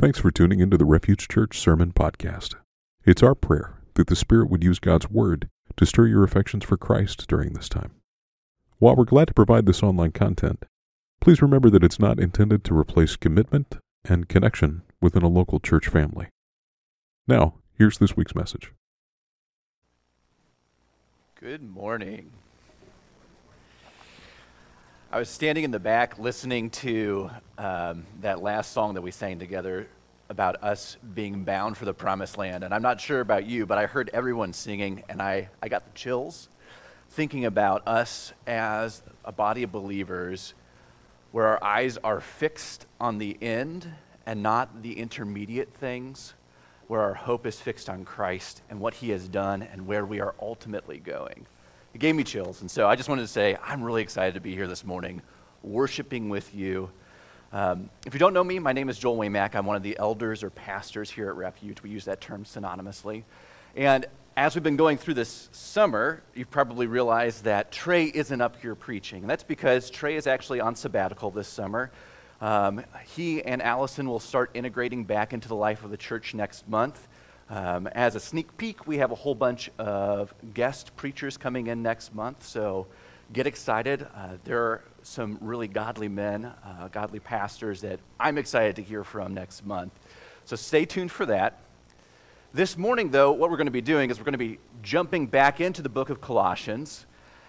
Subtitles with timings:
[0.00, 2.54] Thanks for tuning into the Refuge Church Sermon Podcast.
[3.04, 6.78] It's our prayer that the Spirit would use God's Word to stir your affections for
[6.78, 7.90] Christ during this time.
[8.78, 10.64] While we're glad to provide this online content,
[11.20, 15.88] please remember that it's not intended to replace commitment and connection within a local church
[15.88, 16.28] family.
[17.28, 18.72] Now, here's this week's message.
[21.38, 22.32] Good morning.
[25.12, 29.40] I was standing in the back listening to um, that last song that we sang
[29.40, 29.88] together
[30.28, 32.62] about us being bound for the promised land.
[32.62, 35.84] And I'm not sure about you, but I heard everyone singing and I, I got
[35.84, 36.48] the chills
[37.08, 40.54] thinking about us as a body of believers
[41.32, 43.92] where our eyes are fixed on the end
[44.26, 46.34] and not the intermediate things,
[46.86, 50.20] where our hope is fixed on Christ and what he has done and where we
[50.20, 51.46] are ultimately going.
[51.92, 52.60] It gave me chills.
[52.60, 55.22] And so I just wanted to say, I'm really excited to be here this morning,
[55.62, 56.90] worshiping with you.
[57.52, 59.56] Um, if you don't know me, my name is Joel Waymack.
[59.56, 61.82] I'm one of the elders or pastors here at Refuge.
[61.82, 63.24] We use that term synonymously.
[63.74, 64.06] And
[64.36, 68.76] as we've been going through this summer, you've probably realized that Trey isn't up here
[68.76, 69.24] preaching.
[69.24, 71.90] And that's because Trey is actually on sabbatical this summer.
[72.40, 72.84] Um,
[73.16, 77.08] he and Allison will start integrating back into the life of the church next month.
[77.50, 81.82] Um, as a sneak peek, we have a whole bunch of guest preachers coming in
[81.82, 82.86] next month, so
[83.32, 84.06] get excited.
[84.14, 89.02] Uh, there are some really godly men, uh, godly pastors that I'm excited to hear
[89.02, 89.92] from next month.
[90.44, 91.58] So stay tuned for that.
[92.52, 95.26] This morning, though, what we're going to be doing is we're going to be jumping
[95.26, 97.04] back into the book of Colossians,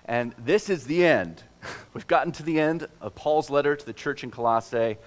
[0.06, 1.44] and this is the end.
[1.94, 4.98] We've gotten to the end of Paul's letter to the church in Colossae,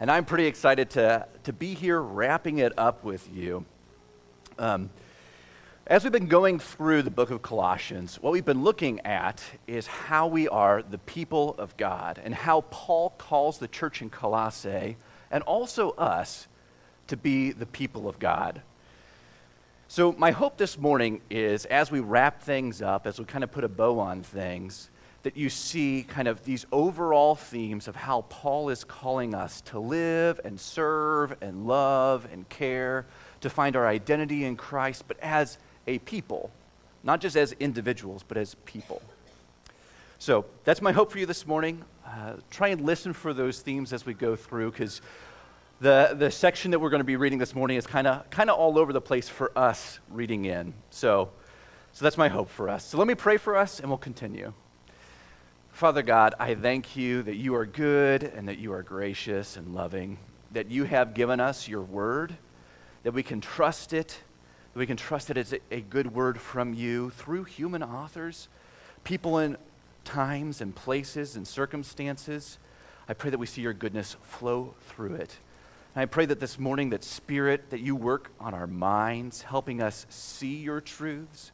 [0.00, 3.66] and I'm pretty excited to, to be here wrapping it up with you.
[4.60, 4.90] Um,
[5.86, 9.86] as we've been going through the book of Colossians, what we've been looking at is
[9.86, 14.98] how we are the people of God and how Paul calls the church in Colossae
[15.30, 16.46] and also us
[17.06, 18.60] to be the people of God.
[19.88, 23.50] So, my hope this morning is as we wrap things up, as we kind of
[23.50, 24.90] put a bow on things,
[25.22, 29.78] that you see kind of these overall themes of how Paul is calling us to
[29.78, 33.06] live and serve and love and care
[33.40, 36.50] to find our identity in Christ, but as a people,
[37.02, 39.00] not just as individuals, but as people.
[40.18, 41.82] So that's my hope for you this morning.
[42.06, 45.00] Uh, try and listen for those themes as we go through, because
[45.80, 48.50] the, the section that we're going to be reading this morning is kind of kind
[48.50, 50.74] of all over the place for us reading in.
[50.90, 51.30] So,
[51.92, 52.84] so that's my hope for us.
[52.84, 54.52] So let me pray for us, and we'll continue.
[55.72, 59.74] Father God, I thank you that you are good and that you are gracious and
[59.74, 60.18] loving,
[60.50, 62.36] that you have given us your word
[63.02, 64.18] that we can trust it,
[64.72, 68.48] that we can trust it as a, a good word from you through human authors,
[69.04, 69.56] people in
[70.04, 72.58] times and places and circumstances.
[73.08, 75.38] I pray that we see your goodness flow through it.
[75.94, 79.82] And I pray that this morning, that Spirit, that you work on our minds, helping
[79.82, 81.50] us see your truths.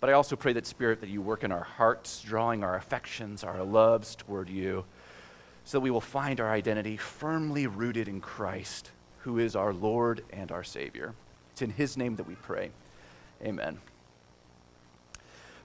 [0.00, 3.42] But I also pray that, Spirit, that you work in our hearts, drawing our affections,
[3.42, 4.84] our loves toward you,
[5.64, 10.24] so that we will find our identity firmly rooted in Christ who is our Lord
[10.30, 11.14] and our Savior.
[11.52, 12.70] It's in His name that we pray.
[13.42, 13.78] Amen.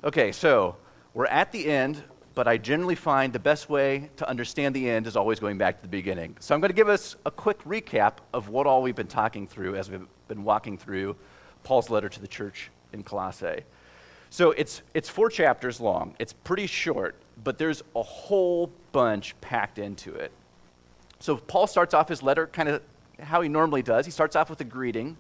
[0.04, 0.76] Okay, so
[1.14, 2.04] we're at the end,
[2.36, 5.78] but I generally find the best way to understand the end is always going back
[5.78, 6.36] to the beginning.
[6.40, 9.48] So I'm going to give us a quick recap of what all we've been talking
[9.48, 11.16] through as we've been walking through
[11.64, 13.64] Paul's letter to the church in Colossae.
[14.30, 16.16] So it's, it's four chapters long.
[16.20, 20.32] It's pretty short, but there's a whole bunch packed into it.
[21.20, 22.82] So Paul starts off his letter kind of
[23.20, 24.06] how he normally does.
[24.06, 25.18] He starts off with a greeting,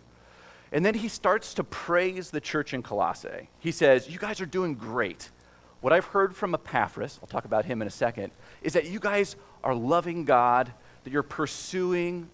[0.72, 3.50] and then he starts to praise the church in Colossae.
[3.60, 5.30] He says, You guys are doing great.
[5.82, 9.00] What I've heard from Epaphras, I'll talk about him in a second, is that you
[9.00, 10.72] guys are loving God,
[11.04, 12.30] that you're pursuing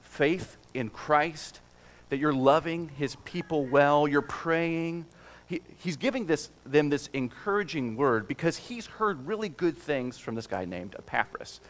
[0.00, 1.60] faith in Christ,
[2.08, 5.06] that you're loving his people well, you're praying.
[5.46, 10.34] He, he's giving this, them this encouraging word because he's heard really good things from
[10.34, 11.60] this guy named Epaphras.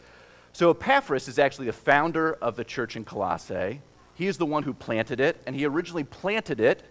[0.57, 3.79] So Epaphras is actually the founder of the church in Colossae.
[4.15, 6.81] He is the one who planted it, and he originally planted it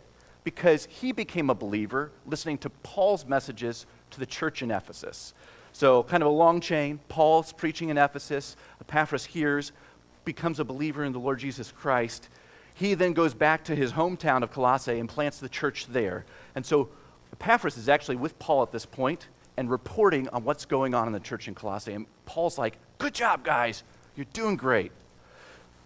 [0.45, 5.35] because he became a believer listening to Paul's messages to the church in Ephesus.
[5.73, 7.01] So, kind of a long chain.
[7.09, 8.55] Paul's preaching in Ephesus.
[8.81, 9.73] Epaphras hears,
[10.25, 12.29] becomes a believer in the Lord Jesus Christ.
[12.73, 16.25] He then goes back to his hometown of Colossae and plants the church there.
[16.55, 16.91] And so,
[17.33, 19.27] Epaphras is actually with Paul at this point
[19.57, 21.95] and reporting on what's going on in the church in Colossae.
[21.95, 23.83] And Paul's like, Good job, guys.
[24.17, 24.93] You're doing great.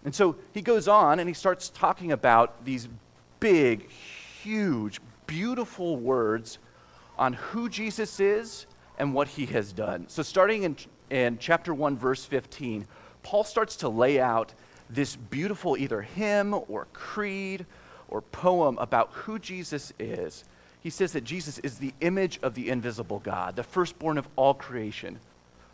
[0.03, 2.87] And so he goes on and he starts talking about these
[3.39, 6.57] big, huge, beautiful words
[7.17, 8.65] on who Jesus is
[8.97, 10.05] and what he has done.
[10.07, 10.75] So, starting in,
[11.09, 12.87] in chapter 1, verse 15,
[13.23, 14.53] Paul starts to lay out
[14.89, 17.65] this beautiful either hymn or creed
[18.09, 20.43] or poem about who Jesus is,
[20.81, 24.53] he says that Jesus is the image of the invisible God, the firstborn of all
[24.53, 25.19] creation.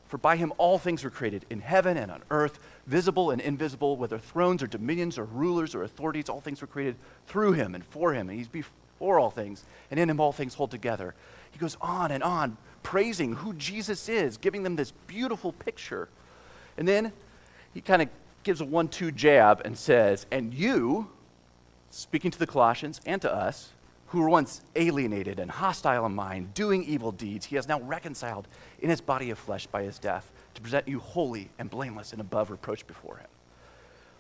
[0.08, 3.98] For by him all things were created, in heaven and on earth, visible and invisible,
[3.98, 6.96] whether thrones or dominions or rulers or authorities, all things were created
[7.28, 8.30] through him and for him.
[8.30, 11.14] And he's before all things, and in him all things hold together.
[11.52, 16.08] He goes on and on, praising who Jesus is, giving them this beautiful picture.
[16.78, 17.12] And then
[17.74, 18.10] he kind of
[18.44, 21.10] gives a one two jab and says, And you,
[21.90, 23.72] speaking to the Colossians and to us,
[24.08, 28.48] who were once alienated and hostile in mind, doing evil deeds, he has now reconciled
[28.80, 32.22] in his body of flesh by his death to present you holy and blameless and
[32.22, 33.28] above reproach before him.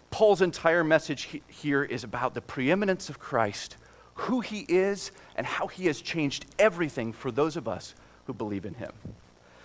[0.09, 3.77] Paul's entire message he- here is about the preeminence of Christ,
[4.15, 7.95] who he is, and how he has changed everything for those of us
[8.25, 8.91] who believe in him.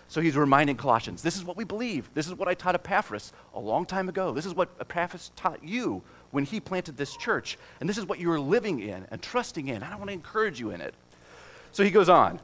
[0.09, 2.11] So he's reminding Colossians this is what we believe.
[2.13, 4.33] This is what I taught Epaphras a long time ago.
[4.33, 6.03] This is what Epaphras taught you
[6.33, 7.57] when he planted this church.
[7.79, 9.83] And this is what you are living in and trusting in.
[9.83, 10.95] I don't want to encourage you in it.
[11.71, 12.41] So he goes on.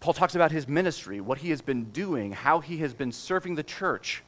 [0.00, 3.54] Paul talks about his ministry, what he has been doing, how he has been serving
[3.54, 4.22] the church.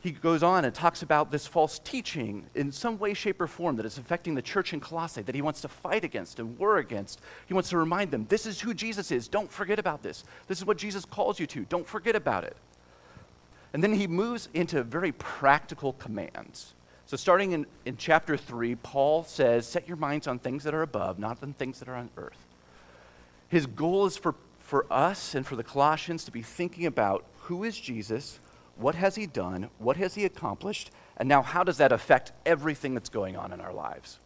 [0.00, 3.76] He goes on and talks about this false teaching in some way, shape, or form
[3.76, 6.78] that is affecting the church in Colossae that he wants to fight against and war
[6.78, 7.20] against.
[7.46, 9.28] He wants to remind them this is who Jesus is.
[9.28, 10.24] Don't forget about this.
[10.46, 11.64] This is what Jesus calls you to.
[11.66, 12.56] Don't forget about it.
[13.72, 16.74] And then he moves into very practical commands.
[17.10, 20.82] So, starting in, in chapter 3, Paul says, Set your minds on things that are
[20.82, 22.46] above, not on things that are on earth.
[23.48, 27.64] His goal is for, for us and for the Colossians to be thinking about who
[27.64, 28.38] is Jesus,
[28.76, 32.94] what has he done, what has he accomplished, and now how does that affect everything
[32.94, 34.20] that's going on in our lives.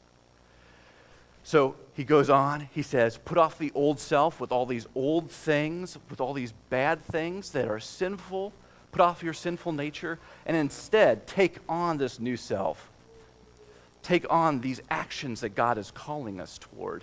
[1.42, 5.30] So he goes on, he says, Put off the old self with all these old
[5.30, 8.52] things, with all these bad things that are sinful
[8.94, 12.92] Put off your sinful nature and instead take on this new self.
[14.04, 17.02] Take on these actions that God is calling us toward.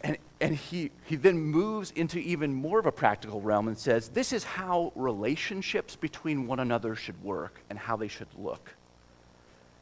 [0.00, 4.10] And, and he, he then moves into even more of a practical realm and says,
[4.10, 8.76] This is how relationships between one another should work and how they should look.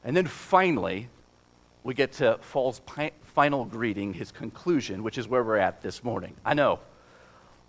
[0.04, 1.10] And then finally,
[1.84, 6.02] we get to Paul's pi- final greeting, his conclusion, which is where we're at this
[6.02, 6.34] morning.
[6.46, 6.80] I know,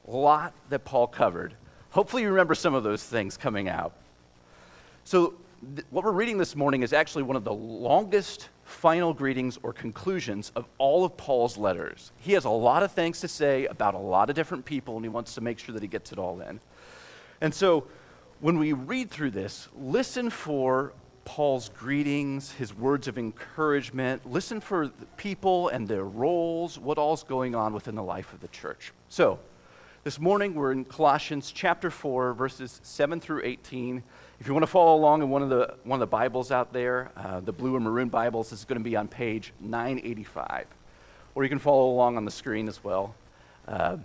[0.07, 1.53] a lot that Paul covered.
[1.91, 3.93] Hopefully, you remember some of those things coming out.
[5.03, 5.35] So,
[5.75, 9.71] th- what we're reading this morning is actually one of the longest final greetings or
[9.71, 12.11] conclusions of all of Paul's letters.
[12.17, 15.05] He has a lot of things to say about a lot of different people, and
[15.05, 16.59] he wants to make sure that he gets it all in.
[17.41, 17.87] And so,
[18.39, 20.93] when we read through this, listen for
[21.27, 24.25] Paul's greetings, his words of encouragement.
[24.31, 28.47] Listen for people and their roles, what all's going on within the life of the
[28.47, 28.93] church.
[29.09, 29.37] So,
[30.07, 34.01] this morning we're in Colossians chapter 4, verses 7 through 18.
[34.39, 36.71] If you want to follow along in one of the, one of the Bibles out
[36.71, 40.67] there, uh, the blue and maroon Bibles, this is going to be on page 985.
[41.35, 43.15] Or you can follow along on the screen as well.
[43.67, 43.97] Uh,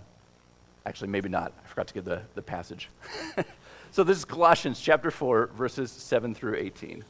[0.85, 1.53] actually, maybe not.
[1.63, 2.89] I forgot to give the, the passage.
[3.91, 7.05] so this is Colossians chapter 4, verses 7 through 18.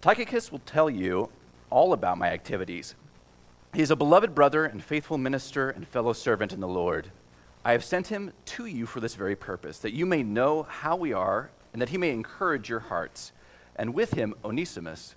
[0.00, 1.28] Tychicus will tell you
[1.68, 2.94] all about my activities
[3.74, 7.10] he is a beloved brother and faithful minister and fellow servant in the Lord.
[7.64, 10.94] I have sent him to you for this very purpose, that you may know how
[10.94, 13.32] we are, and that he may encourage your hearts.
[13.74, 15.16] And with him, Onesimus,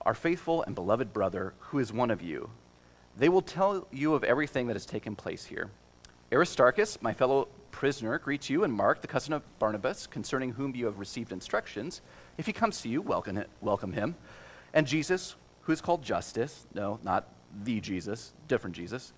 [0.00, 2.50] our faithful and beloved brother, who is one of you.
[3.16, 5.70] They will tell you of everything that has taken place here.
[6.32, 10.86] Aristarchus, my fellow prisoner, greets you, and Mark, the cousin of Barnabas, concerning whom you
[10.86, 12.00] have received instructions.
[12.36, 14.16] If he comes to you, welcome, him.
[14.74, 17.28] And Jesus, who is called Justus, no, not
[17.64, 19.12] the Jesus, different Jesus.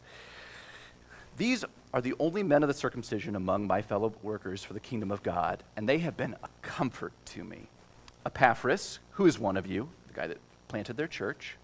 [1.36, 5.10] These are the only men of the circumcision among my fellow workers for the kingdom
[5.10, 7.68] of God, and they have been a comfort to me.
[8.24, 10.38] Epaphras, who is one of you, the guy that
[10.68, 11.56] planted their church,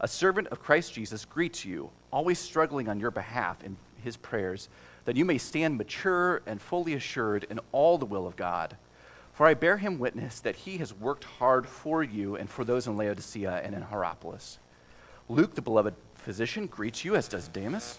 [0.00, 4.68] a servant of Christ Jesus, greets you, always struggling on your behalf in his prayers,
[5.04, 8.76] that you may stand mature and fully assured in all the will of God.
[9.32, 12.86] For I bear him witness that he has worked hard for you and for those
[12.86, 14.58] in Laodicea and in Hierapolis.
[15.28, 17.98] Luke, the beloved physician, greets you, as does Demas.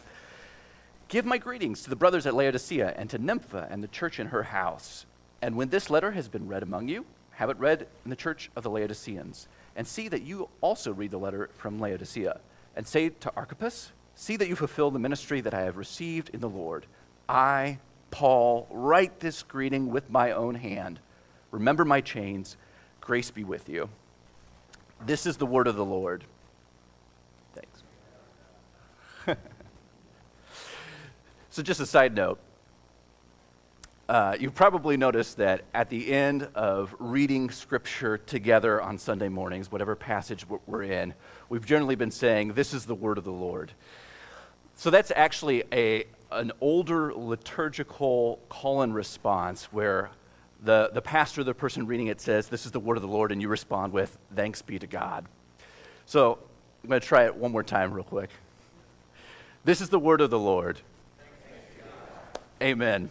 [1.08, 4.28] Give my greetings to the brothers at Laodicea and to Nympha and the church in
[4.28, 5.06] her house.
[5.42, 8.50] And when this letter has been read among you, have it read in the church
[8.56, 9.48] of the Laodiceans.
[9.76, 12.40] And see that you also read the letter from Laodicea.
[12.76, 16.40] And say to Archippus, See that you fulfill the ministry that I have received in
[16.40, 16.86] the Lord.
[17.28, 17.80] I,
[18.12, 21.00] Paul, write this greeting with my own hand.
[21.52, 22.56] Remember my chains.
[23.02, 23.90] Grace be with you.
[25.06, 26.24] This is the word of the Lord.
[31.56, 32.38] So, just a side note
[34.10, 39.72] uh, you've probably noticed that at the end of reading scripture together on Sunday mornings,
[39.72, 41.14] whatever passage we're in,
[41.48, 43.72] we've generally been saying, This is the word of the Lord.
[44.76, 50.10] So that's actually a, an older liturgical call and response where
[50.62, 53.32] the, the pastor, the person reading it, says, This is the word of the Lord,
[53.32, 55.26] and you respond with, Thanks be to God.
[56.06, 56.38] So
[56.84, 58.30] I'm going to try it one more time, real quick.
[59.64, 60.82] This is the word of the Lord.
[62.66, 63.10] Amen.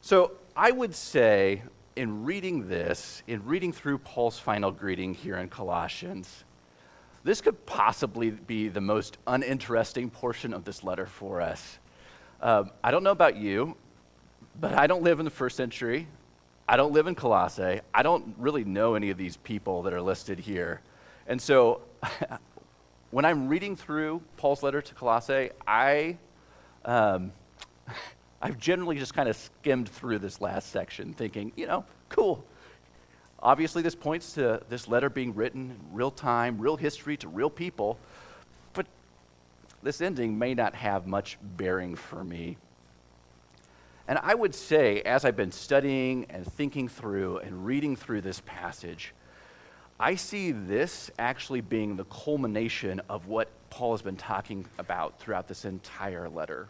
[0.00, 1.64] So I would say,
[1.96, 6.44] in reading this, in reading through Paul's final greeting here in Colossians,
[7.24, 11.78] this could possibly be the most uninteresting portion of this letter for us.
[12.40, 13.76] Um, I don't know about you,
[14.58, 16.08] but I don't live in the first century.
[16.66, 17.82] I don't live in Colossae.
[17.92, 20.80] I don't really know any of these people that are listed here.
[21.26, 21.82] And so
[23.12, 26.16] when I'm reading through Paul's letter to Colossae, I,
[26.84, 27.32] um,
[28.42, 32.42] I've generally just kind of skimmed through this last section thinking, you know, cool.
[33.38, 37.50] Obviously, this points to this letter being written in real time, real history to real
[37.50, 37.98] people,
[38.72, 38.86] but
[39.82, 42.56] this ending may not have much bearing for me.
[44.08, 48.40] And I would say, as I've been studying and thinking through and reading through this
[48.46, 49.12] passage,
[50.02, 55.46] I see this actually being the culmination of what Paul has been talking about throughout
[55.46, 56.66] this entire letter.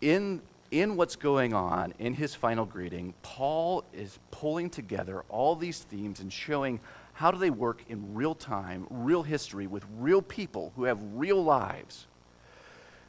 [0.00, 5.80] In, in what's going on in his final greeting, Paul is pulling together all these
[5.80, 6.78] themes and showing
[7.14, 11.42] how do they work in real time, real history, with real people who have real
[11.42, 12.06] lives.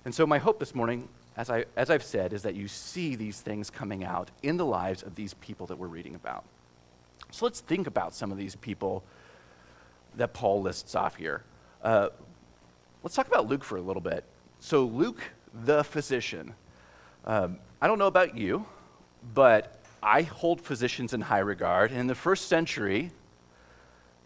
[0.05, 3.13] And so, my hope this morning, as, I, as I've said, is that you see
[3.13, 6.45] these things coming out in the lives of these people that we're reading about.
[7.31, 9.03] So let's think about some of these people
[10.15, 11.43] that Paul lists off here.
[11.81, 12.09] Uh,
[13.01, 14.23] let's talk about Luke for a little bit.
[14.59, 15.21] So, Luke,
[15.53, 16.53] the physician.
[17.25, 18.65] Um, I don't know about you,
[19.33, 21.91] but I hold physicians in high regard.
[21.91, 23.11] And in the first century,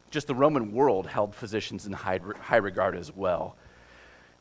[0.10, 3.56] just the Roman world held physicians in high, high regard as well.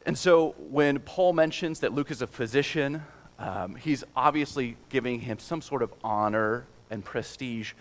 [0.04, 3.02] And so when Paul mentions that Luke is a physician,
[3.38, 7.72] um, he's obviously giving him some sort of honor and prestige.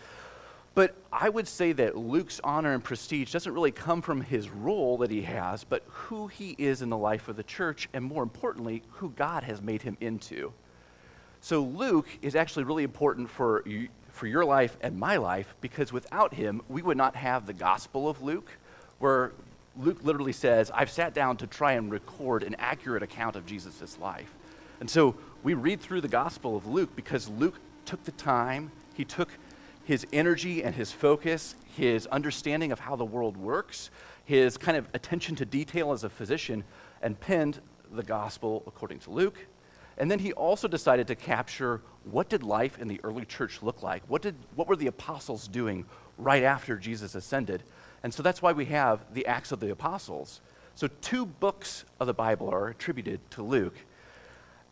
[0.76, 4.98] But I would say that Luke's honor and prestige doesn't really come from his role
[4.98, 8.22] that he has, but who he is in the life of the church, and more
[8.22, 10.52] importantly, who God has made him into.
[11.40, 15.94] So Luke is actually really important for, you, for your life and my life because
[15.94, 18.52] without him, we would not have the Gospel of Luke,
[19.00, 19.32] where
[19.78, 23.98] Luke literally says, I've sat down to try and record an accurate account of Jesus'
[23.98, 24.34] life.
[24.82, 27.56] And so we read through the Gospel of Luke because Luke
[27.86, 29.30] took the time, he took
[29.86, 33.92] his energy and his focus, his understanding of how the world works,
[34.26, 36.64] his kind of attention to detail as a physician,
[37.02, 37.62] and penned
[37.92, 39.38] the gospel according to Luke.
[39.98, 43.82] And then he also decided to capture what did life in the early church look
[43.82, 44.04] like?
[44.08, 45.86] What, did, what were the apostles doing
[46.18, 47.64] right after Jesus ascended?
[48.04, 50.42] And so that's why we have the Acts of the Apostles.
[50.76, 53.78] So, two books of the Bible are attributed to Luke.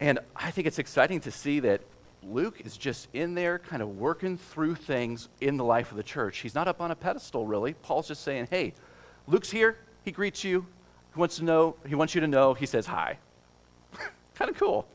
[0.01, 1.81] And I think it's exciting to see that
[2.25, 6.03] Luke is just in there kind of working through things in the life of the
[6.03, 6.39] church.
[6.39, 7.73] He's not up on a pedestal, really.
[7.73, 8.73] Paul's just saying, hey,
[9.27, 9.77] Luke's here.
[10.03, 10.65] He greets you.
[11.13, 13.19] He wants to know, he wants you to know, he says hi.
[14.35, 14.87] kind of cool.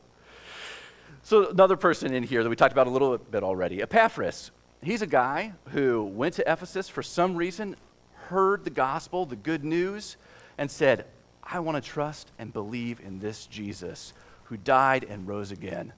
[1.23, 4.51] So, another person in here that we talked about a little bit already, Epaphras.
[4.81, 7.75] He's a guy who went to Ephesus for some reason,
[8.13, 10.17] heard the gospel, the good news,
[10.57, 11.05] and said,
[11.43, 14.13] I want to trust and believe in this Jesus
[14.45, 15.93] who died and rose again.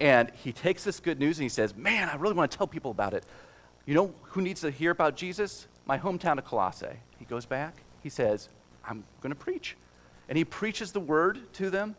[0.00, 2.66] And he takes this good news and he says, Man, I really want to tell
[2.66, 3.24] people about it.
[3.84, 5.66] You know who needs to hear about Jesus?
[5.86, 6.86] My hometown of Colossae.
[7.18, 8.48] He goes back, he says,
[8.84, 9.76] I'm going to preach.
[10.28, 11.96] And he preaches the word to them,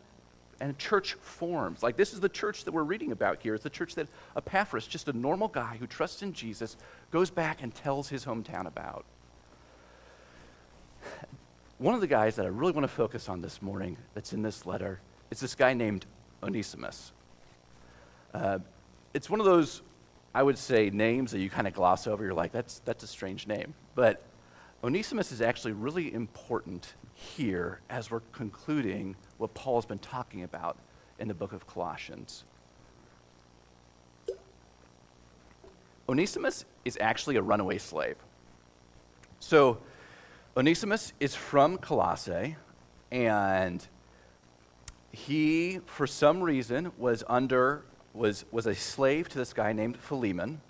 [0.60, 1.82] and a church forms.
[1.82, 3.54] Like this is the church that we're reading about here.
[3.54, 6.76] It's the church that Epaphras, just a normal guy who trusts in Jesus,
[7.10, 9.04] goes back and tells his hometown about.
[11.78, 14.42] One of the guys that I really want to focus on this morning that's in
[14.42, 16.06] this letter is this guy named
[16.42, 17.12] Onesimus.
[18.34, 18.58] Uh,
[19.14, 19.82] it's one of those,
[20.34, 22.24] I would say, names that you kind of gloss over.
[22.24, 23.74] You're like, that's, that's a strange name.
[23.94, 24.22] But
[24.84, 30.76] Onesimus is actually really important here as we're concluding what Paul has been talking about
[31.18, 32.44] in the book of Colossians.
[36.08, 38.16] Onesimus is actually a runaway slave.
[39.38, 39.78] So,
[40.56, 42.56] Onesimus is from Colossae,
[43.10, 43.86] and
[45.12, 47.84] he, for some reason, was under
[48.14, 50.60] was, was a slave to this guy named Philemon.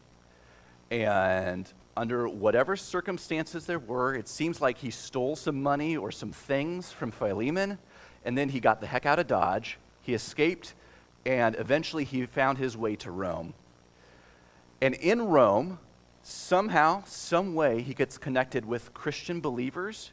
[0.91, 6.33] And under whatever circumstances there were, it seems like he stole some money or some
[6.33, 7.79] things from Philemon,
[8.25, 9.79] and then he got the heck out of Dodge.
[10.03, 10.75] He escaped
[11.25, 13.55] and eventually he found his way to Rome.
[14.81, 15.79] And in Rome,
[16.23, 20.11] somehow, some way, he gets connected with Christian believers.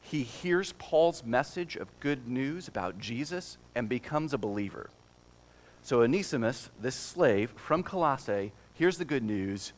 [0.00, 4.90] He hears Paul's message of good news about Jesus and becomes a believer.
[5.86, 9.72] So Onesimus, this slave from Colossae, hears the good news,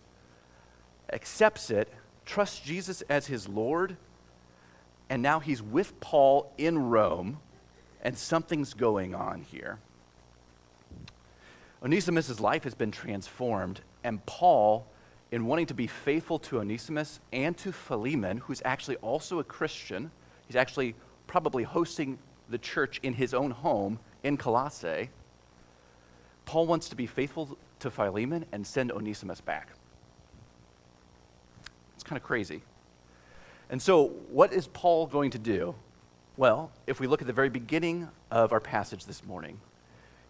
[1.12, 1.92] accepts it,
[2.24, 3.98] trusts Jesus as his Lord,
[5.10, 7.40] and now he's with Paul in Rome,
[8.00, 9.80] and something's going on here.
[11.82, 14.86] Onesimus' life has been transformed, and Paul,
[15.30, 20.10] in wanting to be faithful to Onesimus and to Philemon, who's actually also a Christian,
[20.46, 20.94] he's actually
[21.26, 25.10] probably hosting the church in his own home in Colossae.
[26.48, 29.68] Paul wants to be faithful to Philemon and send Onesimus back.
[31.94, 32.62] It's kind of crazy.
[33.68, 35.74] And so, what is Paul going to do?
[36.38, 39.60] Well, if we look at the very beginning of our passage this morning,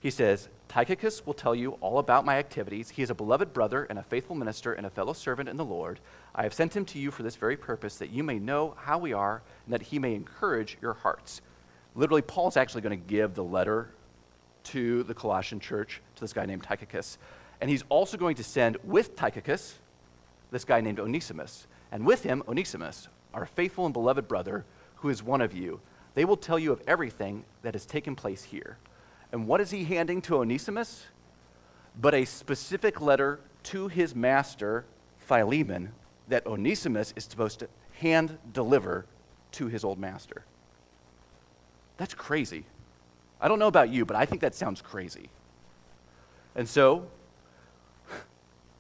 [0.00, 2.90] he says, Tychicus will tell you all about my activities.
[2.90, 5.64] He is a beloved brother and a faithful minister and a fellow servant in the
[5.64, 6.00] Lord.
[6.34, 8.98] I have sent him to you for this very purpose, that you may know how
[8.98, 11.42] we are and that he may encourage your hearts.
[11.94, 13.90] Literally, Paul's actually going to give the letter
[14.68, 17.18] to the Colossian church to this guy named Tychicus.
[17.60, 19.75] And he's also going to send with Tychicus
[20.50, 21.66] this guy named Onesimus.
[21.90, 24.64] And with him, Onesimus, our faithful and beloved brother,
[24.96, 25.80] who is one of you.
[26.14, 28.78] They will tell you of everything that has taken place here.
[29.32, 31.06] And what is he handing to Onesimus?
[32.00, 34.84] But a specific letter to his master,
[35.18, 35.92] Philemon,
[36.28, 37.68] that Onesimus is supposed to
[38.00, 39.06] hand deliver
[39.52, 40.44] to his old master.
[41.96, 42.64] That's crazy.
[43.40, 45.28] I don't know about you, but I think that sounds crazy.
[46.54, 47.07] And so,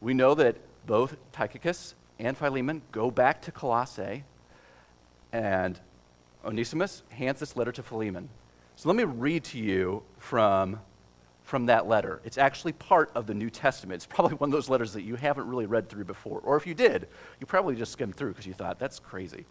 [0.00, 4.24] we know that both Tychicus and Philemon go back to Colossae,
[5.32, 5.78] and
[6.44, 8.28] Onesimus hands this letter to Philemon.
[8.76, 10.80] So let me read to you from,
[11.42, 12.20] from that letter.
[12.24, 13.96] It's actually part of the New Testament.
[13.96, 16.40] It's probably one of those letters that you haven't really read through before.
[16.40, 17.08] Or if you did,
[17.40, 19.46] you probably just skimmed through because you thought, that's crazy.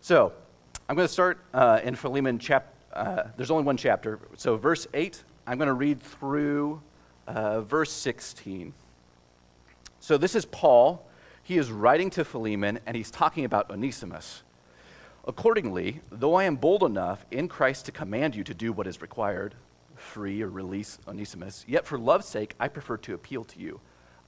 [0.00, 0.32] So
[0.88, 2.71] I'm going to start uh, in Philemon chapter.
[2.92, 4.18] Uh, there's only one chapter.
[4.36, 6.82] So, verse 8, I'm going to read through
[7.26, 8.74] uh, verse 16.
[10.00, 11.06] So, this is Paul.
[11.42, 14.42] He is writing to Philemon, and he's talking about Onesimus.
[15.26, 19.00] Accordingly, though I am bold enough in Christ to command you to do what is
[19.00, 19.54] required,
[19.94, 23.80] free or release Onesimus, yet for love's sake I prefer to appeal to you.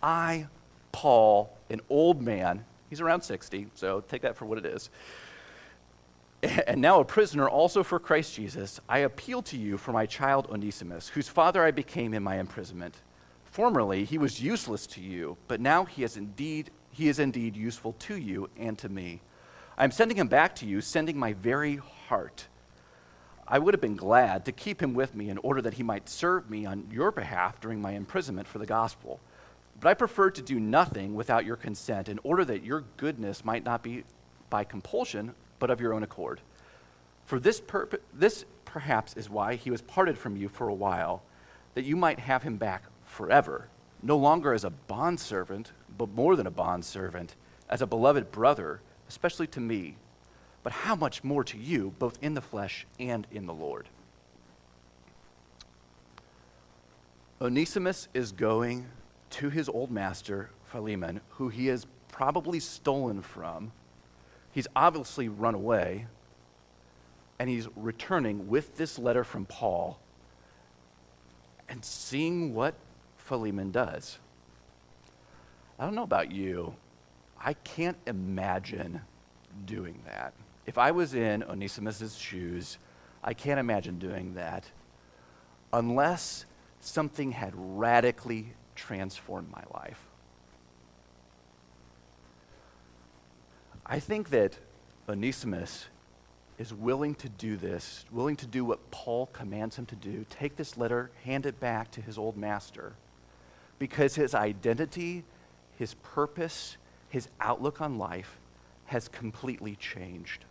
[0.02, 0.46] I,
[0.92, 4.90] Paul, an old man, he's around 60, so take that for what it is,
[6.66, 10.48] and now a prisoner also for Christ Jesus, I appeal to you for my child
[10.50, 12.96] Onesimus, whose father I became in my imprisonment.
[13.44, 17.92] Formerly he was useless to you, but now he is indeed he is indeed useful
[18.00, 19.20] to you and to me.
[19.76, 22.46] I'm sending him back to you, sending my very heart.
[23.48, 26.08] I would have been glad to keep him with me in order that he might
[26.08, 29.20] serve me on your behalf during my imprisonment for the gospel.
[29.80, 33.64] But I prefer to do nothing without your consent in order that your goodness might
[33.64, 34.04] not be
[34.50, 36.42] by compulsion, but of your own accord.
[37.24, 41.22] For this, purpose, this perhaps is why he was parted from you for a while,
[41.72, 43.68] that you might have him back forever,
[44.02, 47.34] no longer as a bondservant, but more than a bondservant,
[47.70, 49.96] as a beloved brother especially to me,
[50.62, 53.88] but how much more to you, both in the flesh and in the Lord.
[57.40, 58.84] Onesimus is going
[59.30, 63.72] to his old master, Philemon, who he has probably stolen from.
[64.54, 66.06] He's obviously run away,
[67.40, 69.98] and he's returning with this letter from Paul
[71.68, 72.74] and seeing what
[73.16, 74.20] Philemon does.
[75.76, 76.76] I don't know about you,
[77.40, 79.00] I can't imagine
[79.66, 80.34] doing that.
[80.66, 82.78] If I was in Onesimus' shoes,
[83.24, 84.70] I can't imagine doing that
[85.72, 86.46] unless
[86.80, 90.06] something had radically transformed my life.
[93.86, 94.58] I think that
[95.08, 95.86] Onesimus
[96.58, 100.56] is willing to do this, willing to do what Paul commands him to do take
[100.56, 102.94] this letter, hand it back to his old master,
[103.78, 105.24] because his identity,
[105.76, 106.76] his purpose,
[107.08, 108.38] his outlook on life
[108.86, 110.44] has completely changed.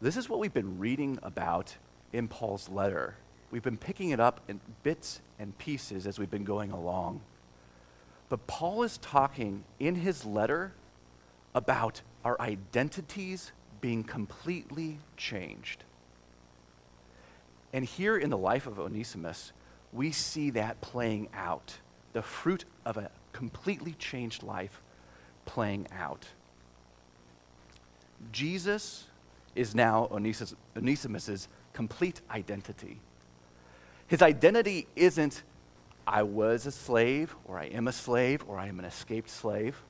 [0.00, 1.76] This is what we've been reading about
[2.12, 3.16] in Paul's letter.
[3.50, 7.20] We've been picking it up in bits and pieces as we've been going along.
[8.28, 10.72] But Paul is talking in his letter
[11.54, 15.84] about our identities being completely changed.
[17.72, 19.52] And here in the life of Onesimus,
[19.92, 21.78] we see that playing out
[22.12, 24.80] the fruit of a completely changed life
[25.44, 26.26] playing out.
[28.32, 29.04] Jesus
[29.54, 33.00] is now Onesimus' complete identity.
[34.06, 35.42] His identity isn't,
[36.06, 39.82] I was a slave, or I am a slave, or I am an escaped slave,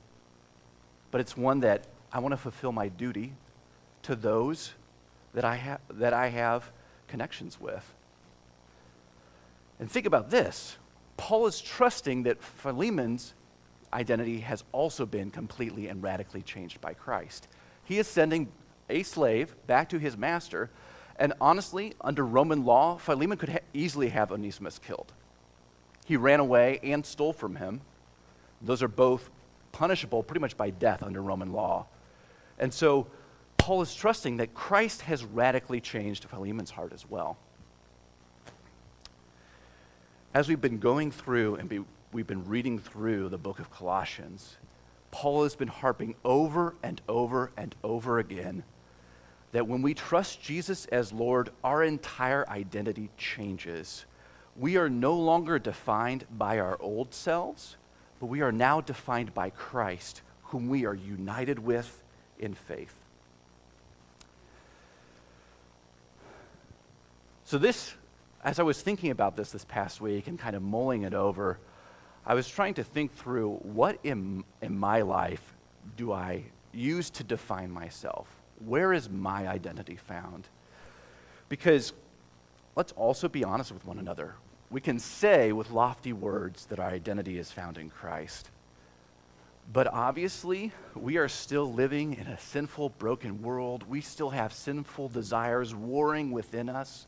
[1.14, 3.34] but it's one that I want to fulfill my duty
[4.02, 4.72] to those
[5.32, 6.72] that I, ha- that I have
[7.06, 7.94] connections with.
[9.78, 10.76] And think about this
[11.16, 13.34] Paul is trusting that Philemon's
[13.92, 17.46] identity has also been completely and radically changed by Christ.
[17.84, 18.48] He is sending
[18.90, 20.68] a slave back to his master,
[21.16, 25.12] and honestly, under Roman law, Philemon could ha- easily have Onesimus killed.
[26.06, 27.82] He ran away and stole from him.
[28.60, 29.30] Those are both
[29.74, 31.86] punishable pretty much by death under Roman law.
[32.58, 33.08] And so
[33.58, 37.36] Paul is trusting that Christ has radically changed Philemon's heart as well.
[40.32, 41.80] As we've been going through and be,
[42.12, 44.56] we've been reading through the book of Colossians,
[45.10, 48.62] Paul has been harping over and over and over again
[49.50, 54.04] that when we trust Jesus as Lord, our entire identity changes.
[54.56, 57.76] We are no longer defined by our old selves,
[58.20, 62.02] but we are now defined by Christ, whom we are united with
[62.38, 62.94] in faith.
[67.44, 67.94] So, this,
[68.42, 71.58] as I was thinking about this this past week and kind of mulling it over,
[72.26, 75.54] I was trying to think through what in, in my life
[75.96, 78.28] do I use to define myself?
[78.64, 80.48] Where is my identity found?
[81.48, 81.92] Because
[82.76, 84.34] let's also be honest with one another.
[84.70, 88.50] We can say with lofty words that our identity is found in Christ.
[89.72, 93.84] But obviously, we are still living in a sinful, broken world.
[93.88, 97.06] We still have sinful desires warring within us.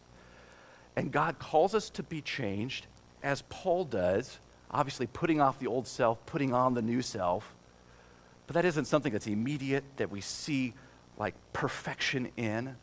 [0.94, 2.86] And God calls us to be changed,
[3.22, 4.38] as Paul does,
[4.70, 7.54] obviously putting off the old self, putting on the new self.
[8.46, 10.72] But that isn't something that's immediate, that we see
[11.18, 12.76] like perfection in.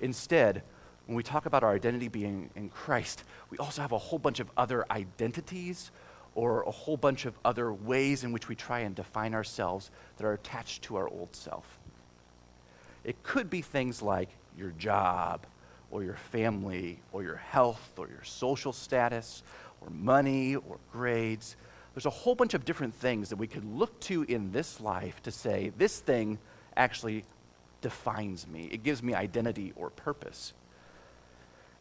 [0.00, 0.62] Instead,
[1.10, 4.38] when we talk about our identity being in Christ, we also have a whole bunch
[4.38, 5.90] of other identities
[6.36, 10.24] or a whole bunch of other ways in which we try and define ourselves that
[10.24, 11.80] are attached to our old self.
[13.02, 15.46] It could be things like your job
[15.90, 19.42] or your family or your health or your social status
[19.80, 21.56] or money or grades.
[21.92, 25.20] There's a whole bunch of different things that we could look to in this life
[25.24, 26.38] to say, this thing
[26.76, 27.24] actually
[27.80, 28.68] defines me.
[28.70, 30.52] It gives me identity or purpose.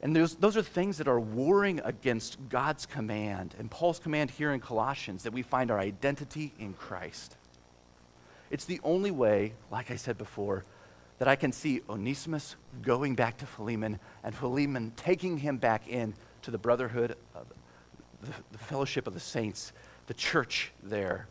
[0.01, 4.61] And those, are things that are warring against God's command and Paul's command here in
[4.61, 7.35] Colossians that we find our identity in Christ.
[8.49, 10.63] It's the only way, like I said before,
[11.17, 16.13] that I can see Onesimus going back to Philemon and Philemon taking him back in
[16.43, 17.45] to the brotherhood, of
[18.21, 19.73] the, the fellowship of the saints,
[20.07, 21.27] the church there.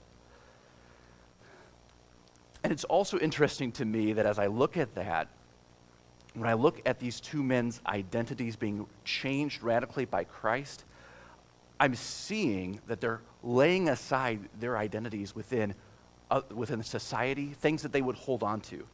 [2.63, 5.29] And it's also interesting to me that as I look at that,
[6.39, 10.85] when I look at these two men's identities being changed radically by Christ,
[11.81, 15.75] I'm seeing that they're laying aside their identities within,
[16.31, 18.87] uh, within society, things that they would hold on to.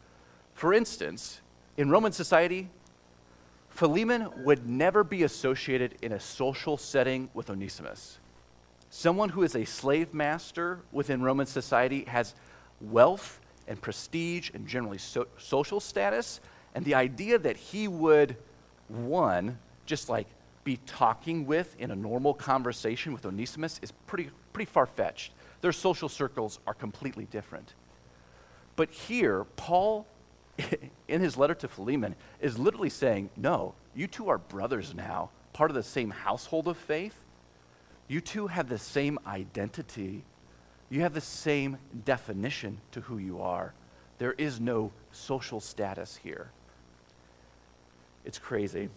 [0.55, 1.41] For instance,
[1.77, 2.69] in Roman society,
[3.71, 8.19] Philemon would never be associated in a social setting with Onesimus.
[8.91, 12.35] Someone who is a slave master within Roman society has
[12.81, 16.41] wealth and prestige and generally so- social status.
[16.75, 18.37] And the idea that he would,
[18.89, 20.27] one, just like
[20.65, 25.33] be talking with in a normal conversation with Onesimus is pretty, pretty far fetched.
[25.61, 27.75] Their social circles are completely different.
[28.77, 30.07] But here, Paul
[31.09, 35.71] in his letter to Philemon, is literally saying, No, you two are brothers now, part
[35.71, 37.25] of the same household of faith.
[38.09, 40.25] You two have the same identity.
[40.91, 43.73] You have the same definition to who you are.
[44.19, 46.51] There is no social status here.
[48.25, 48.89] It's crazy.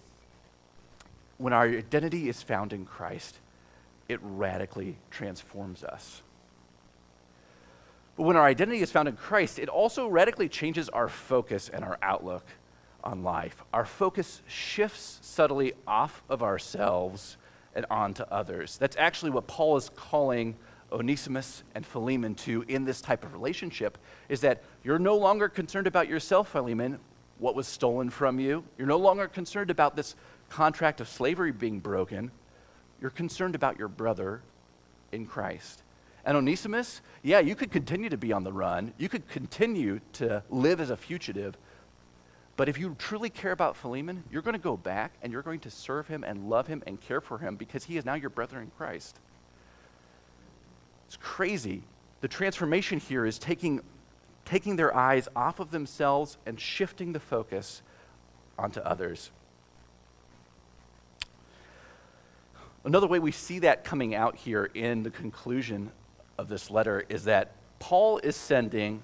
[1.38, 3.40] When our identity is found in Christ,
[4.08, 6.22] it radically transforms us.
[8.16, 11.84] But when our identity is found in Christ, it also radically changes our focus and
[11.84, 12.46] our outlook
[13.04, 13.64] on life.
[13.74, 17.38] Our focus shifts subtly off of ourselves
[17.76, 18.78] and onto others.
[18.78, 20.56] That's actually what Paul is calling
[20.92, 23.98] Onesimus and Philemon to in this type of relationship
[24.30, 27.00] is that you're no longer concerned about yourself, Philemon,
[27.40, 28.64] what was stolen from you.
[28.78, 30.16] You're no longer concerned about this
[30.50, 32.32] contract of slavery being broken.
[33.02, 34.42] You're concerned about your brother
[35.12, 35.84] in Christ.
[36.26, 38.94] And Onesimus, yeah, you could continue to be on the run.
[38.98, 41.56] You could continue to live as a fugitive.
[42.58, 45.60] But if you truly care about Philemon, you're going to go back and you're going
[45.62, 48.32] to serve him and love him and care for him because he is now your
[48.32, 49.20] brother in Christ.
[51.08, 51.84] It's crazy.
[52.22, 53.82] The transformation here is taking,
[54.48, 57.82] taking their eyes off of themselves and shifting the focus
[58.58, 59.30] onto others.
[62.86, 65.92] Another way we see that coming out here in the conclusion
[66.38, 69.04] of this letter is that Paul is sending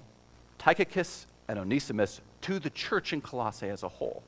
[0.56, 4.22] Tychicus and Onesimus to the church in Colossae as a whole.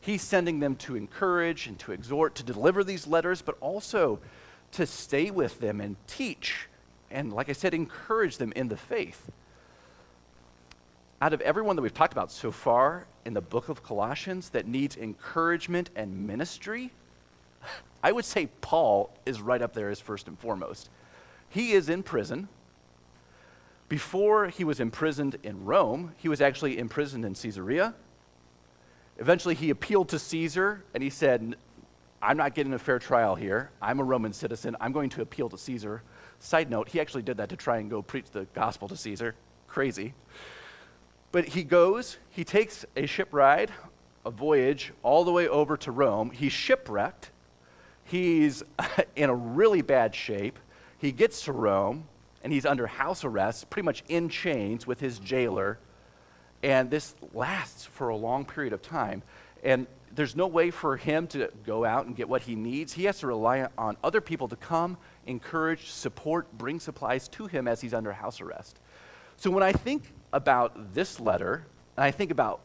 [0.00, 4.20] He's sending them to encourage and to exhort, to deliver these letters, but also
[4.72, 6.68] to stay with them and teach
[7.10, 9.30] and, like I said, encourage them in the faith.
[11.24, 14.66] Out of everyone that we've talked about so far in the book of Colossians that
[14.66, 16.90] needs encouragement and ministry,
[18.02, 20.90] I would say Paul is right up there as first and foremost.
[21.48, 22.48] He is in prison.
[23.88, 27.94] Before he was imprisoned in Rome, he was actually imprisoned in Caesarea.
[29.16, 31.56] Eventually, he appealed to Caesar and he said,
[32.20, 33.70] I'm not getting a fair trial here.
[33.80, 34.76] I'm a Roman citizen.
[34.78, 36.02] I'm going to appeal to Caesar.
[36.38, 39.34] Side note, he actually did that to try and go preach the gospel to Caesar.
[39.68, 40.12] Crazy.
[41.34, 43.72] But he goes, he takes a ship ride,
[44.24, 46.30] a voyage all the way over to Rome.
[46.30, 47.32] He's shipwrecked.
[48.04, 48.62] He's
[49.16, 50.60] in a really bad shape.
[50.96, 52.06] He gets to Rome
[52.44, 55.80] and he's under house arrest, pretty much in chains with his jailer.
[56.62, 59.24] And this lasts for a long period of time.
[59.64, 62.92] And there's no way for him to go out and get what he needs.
[62.92, 67.66] He has to rely on other people to come, encourage, support, bring supplies to him
[67.66, 68.78] as he's under house arrest.
[69.36, 71.64] So when I think about this letter,
[71.96, 72.60] and I think about,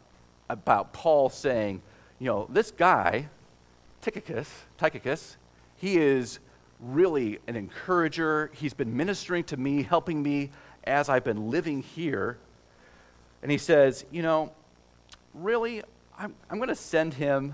[0.50, 1.84] about Paul saying,
[2.18, 3.30] you know, this guy,
[4.02, 5.38] Tychicus, Tychicus,
[5.78, 6.40] he is
[6.80, 8.50] really an encourager.
[8.56, 10.50] He's been ministering to me, helping me
[10.84, 12.40] as I've been living here.
[13.44, 14.52] And he says, you know,
[15.36, 15.84] really,
[16.18, 17.54] I'm, I'm going to send him,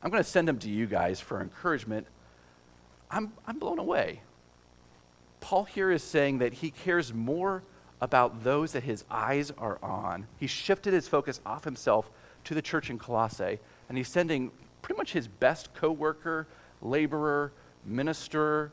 [0.00, 2.06] I'm going to send him to you guys for encouragement.
[3.10, 4.20] I'm, I'm blown away.
[5.40, 7.64] Paul here is saying that he cares more
[8.00, 10.26] about those that his eyes are on.
[10.38, 12.10] He shifted his focus off himself
[12.44, 14.50] to the church in Colossae, and he's sending
[14.82, 16.46] pretty much his best co worker,
[16.82, 17.52] laborer,
[17.84, 18.70] minister,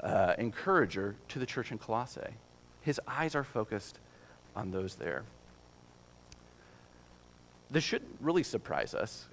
[0.00, 2.34] uh, encourager to the church in Colossae.
[2.80, 3.98] His eyes are focused
[4.56, 5.24] on those there.
[7.70, 9.28] This shouldn't really surprise us.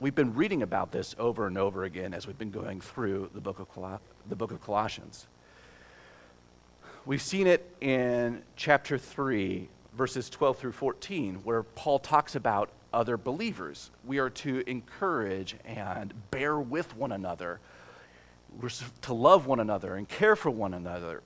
[0.00, 3.40] We've been reading about this over and over again as we've been going through the
[3.40, 5.26] book of, Col- the book of Colossians.
[7.10, 13.16] We've seen it in chapter 3, verses 12 through 14, where Paul talks about other
[13.16, 13.90] believers.
[14.04, 17.58] We are to encourage and bear with one another.
[18.60, 18.68] We're
[19.02, 21.24] to love one another and care for one another.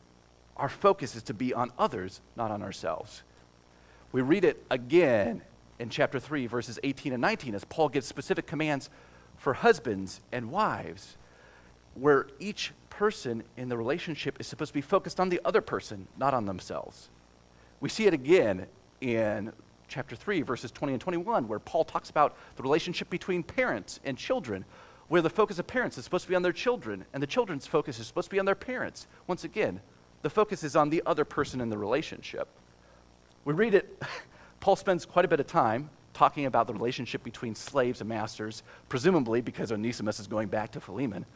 [0.56, 3.22] Our focus is to be on others, not on ourselves.
[4.10, 5.42] We read it again
[5.78, 8.88] in chapter 3, verses 18 and 19, as Paul gives specific commands
[9.36, 11.18] for husbands and wives,
[11.92, 16.06] where each person in the relationship is supposed to be focused on the other person,
[16.16, 17.08] not on themselves.
[17.80, 18.66] We see it again
[19.00, 19.52] in
[19.88, 24.16] chapter 3, verses 20 and 21, where Paul talks about the relationship between parents and
[24.16, 24.64] children,
[25.08, 27.66] where the focus of parents is supposed to be on their children, and the children's
[27.66, 29.08] focus is supposed to be on their parents.
[29.26, 29.80] Once again,
[30.22, 32.46] the focus is on the other person in the relationship.
[33.44, 34.02] We read it,
[34.60, 38.62] Paul spends quite a bit of time talking about the relationship between slaves and masters,
[38.88, 41.26] presumably because Onesimus is going back to Philemon.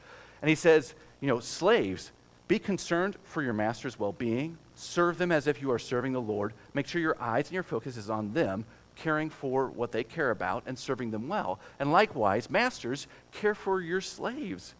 [0.43, 2.13] And he says, you know, slaves,
[2.47, 6.21] be concerned for your master's well being, serve them as if you are serving the
[6.21, 8.65] Lord, make sure your eyes and your focus is on them,
[8.97, 11.61] caring for what they care about and serving them well.
[11.79, 14.75] And likewise, masters, care for your slaves.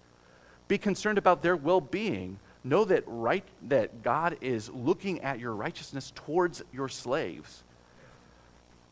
[0.67, 2.39] Be concerned about their well being.
[2.65, 7.63] Know that, right, that God is looking at your righteousness towards your slaves.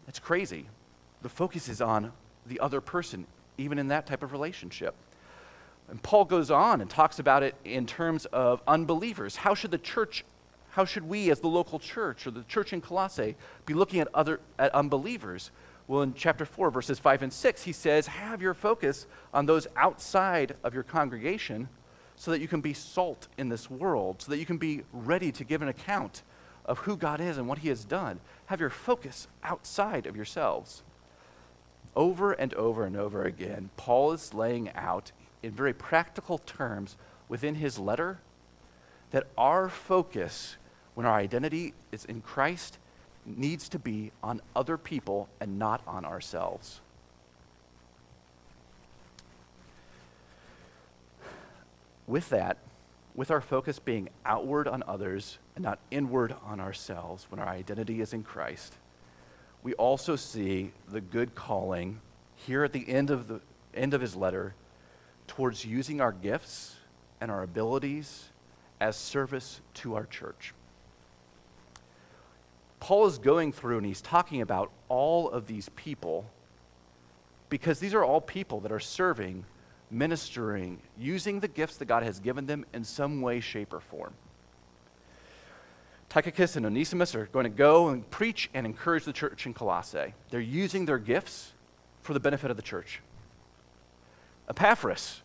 [0.09, 0.67] It's crazy.
[1.23, 2.13] The focus is on
[2.47, 3.27] the other person,
[3.59, 4.95] even in that type of relationship.
[5.89, 9.37] And Paul goes on and talks about it in terms of unbelievers.
[9.37, 10.25] How should the church,
[10.71, 14.09] how should we as the local church or the church in Colossae be looking at
[14.13, 15.51] other at unbelievers?
[15.89, 19.69] Well, in chapter 4, verses 5 and 6, he says, Have your focus on those
[19.77, 21.69] outside of your congregation
[22.17, 25.31] so that you can be salt in this world, so that you can be ready
[25.31, 26.23] to give an account
[26.65, 28.19] of who God is and what he has done.
[28.47, 30.83] Have your focus outside of yourselves.
[31.95, 36.97] Over and over and over again, Paul is laying out in very practical terms
[37.29, 38.19] within his letter
[39.11, 40.57] that our focus
[40.95, 42.79] when our identity is in Christ
[43.25, 46.81] needs to be on other people and not on ourselves.
[52.07, 52.59] With that,
[53.15, 58.01] with our focus being outward on others and not inward on ourselves when our identity
[58.01, 58.75] is in Christ,
[59.63, 62.01] we also see the good calling
[62.37, 63.41] here at the end of the
[63.75, 64.55] end of his letter
[65.27, 66.77] towards using our gifts
[67.21, 68.25] and our abilities
[68.81, 70.55] as service to our church.
[72.81, 76.31] Paul is going through and he's talking about all of these people
[77.49, 79.45] because these are all people that are serving
[79.91, 84.13] ministering, using the gifts that God has given them in some way, shape, or form.
[86.09, 90.15] Tychicus and Onesimus are going to go and preach and encourage the church in Colossae.
[90.31, 91.53] They're using their gifts
[92.03, 93.01] for the benefit of the church.
[94.49, 95.23] Epaphras,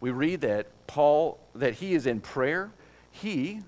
[0.00, 2.70] we read that Paul, that he is in prayer.
[3.10, 3.60] He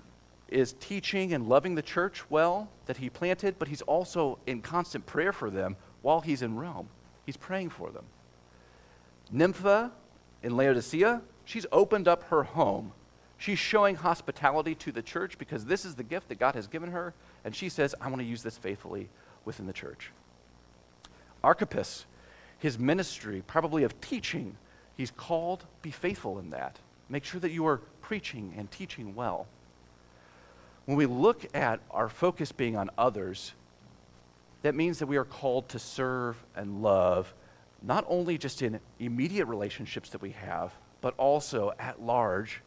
[0.49, 5.05] is teaching and loving the church well that he planted, but he's also in constant
[5.05, 6.89] prayer for them while he's in Rome.
[7.25, 8.05] He's praying for them.
[9.31, 9.91] Nympha
[10.41, 12.93] in Laodicea, she's opened up her home.
[13.37, 16.91] She's showing hospitality to the church because this is the gift that God has given
[16.91, 19.09] her, and she says, I want to use this faithfully
[19.45, 20.11] within the church.
[21.43, 22.05] Archippus,
[22.57, 24.57] his ministry, probably of teaching,
[24.97, 26.79] he's called, be faithful in that.
[27.07, 29.47] Make sure that you are preaching and teaching well.
[30.85, 33.53] When we look at our focus being on others,
[34.63, 37.33] that means that we are called to serve and love,
[37.81, 42.61] not only just in immediate relationships that we have, but also at large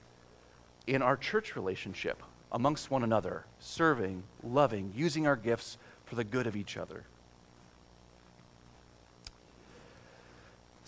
[0.86, 6.46] in our church relationship amongst one another, serving, loving, using our gifts for the good
[6.46, 7.04] of each other.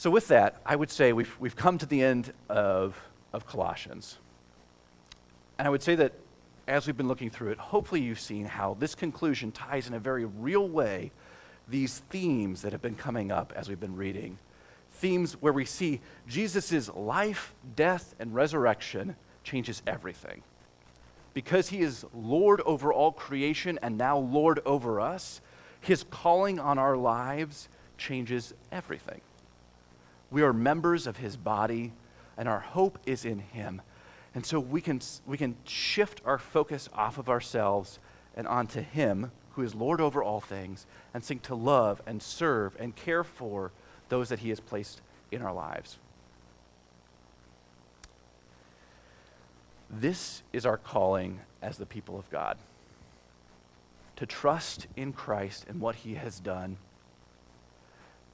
[0.03, 3.01] So, with that, I would say we've, we've come to the end of,
[3.33, 4.19] of Colossians.
[5.61, 6.15] And I would say that
[6.67, 10.01] as we've been looking through it, hopefully you've seen how this conclusion ties in a
[10.01, 11.13] very real way
[11.69, 14.39] these themes that have been coming up as we've been reading.
[14.91, 20.43] Themes where we see Jesus' life, death, and resurrection changes everything.
[21.33, 25.41] Because he is Lord over all creation and now Lord over us,
[25.81, 29.21] his calling on our lives changes everything.
[30.33, 31.93] We are members of his body,
[32.37, 33.83] and our hope is in him.
[34.35, 37.99] And so we can, we can shift our focus off of ourselves
[38.35, 42.75] and onto him, who is Lord over all things, and seek to love and serve
[42.81, 43.73] and care for
[44.09, 45.99] those that he has placed in our lives.
[49.91, 52.57] This is our calling as the people of God
[54.17, 56.79] to trust in Christ and what he has done,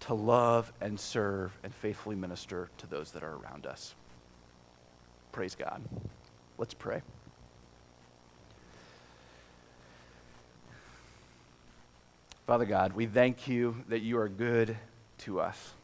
[0.01, 3.95] to love and serve and faithfully minister to those that are around us.
[5.33, 5.83] Praise God.
[6.57, 7.03] Let's pray.
[12.47, 14.77] Father God, we thank you that you are good
[15.19, 15.75] to us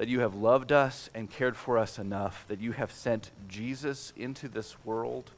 [0.00, 4.14] that you have loved us and cared for us enough that you have sent Jesus
[4.16, 5.30] into this world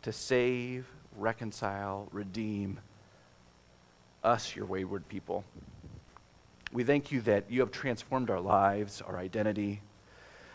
[0.00, 2.80] to save, reconcile, redeem
[4.24, 5.44] us, your wayward people.
[6.72, 9.82] We thank you that you have transformed our lives, our identity,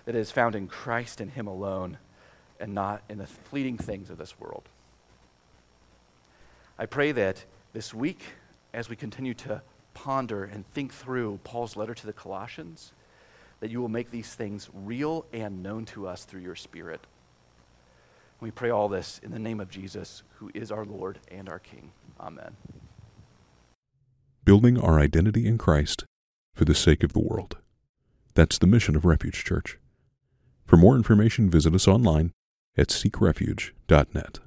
[0.06, 2.00] that is found in Christ and Him alone,
[2.60, 4.68] and not in the fleeting things of this world.
[6.80, 8.22] I pray that this week,
[8.74, 9.62] as we continue to
[9.94, 12.94] ponder and think through Paul's letter to the Colossians,
[13.60, 17.02] that you will make these things real and known to us through your Spirit.
[18.40, 21.60] We pray all this in the name of Jesus, who is our Lord and our
[21.60, 21.92] King.
[22.20, 22.56] Amen.
[24.48, 26.06] Building our identity in Christ
[26.54, 27.58] for the sake of the world.
[28.34, 29.78] That's the mission of Refuge Church.
[30.66, 32.32] For more information, visit us online
[32.78, 34.40] at seekrefuge.net.